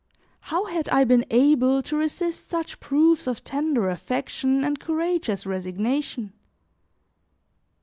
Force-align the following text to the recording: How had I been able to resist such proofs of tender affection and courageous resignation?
How 0.39 0.65
had 0.65 0.89
I 0.89 1.03
been 1.03 1.27
able 1.29 1.83
to 1.83 1.95
resist 1.95 2.49
such 2.49 2.79
proofs 2.79 3.27
of 3.27 3.43
tender 3.43 3.87
affection 3.87 4.63
and 4.63 4.79
courageous 4.79 5.45
resignation? 5.45 6.33